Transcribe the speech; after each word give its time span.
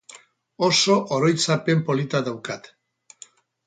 Oso 0.67 0.95
oroitzapen 1.17 1.87
polita 1.91 2.25
daukat. 2.31 2.75